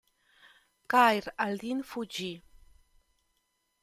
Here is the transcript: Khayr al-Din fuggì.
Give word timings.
Khayr 0.91 1.23
al-Din 1.45 1.81
fuggì. 1.89 2.33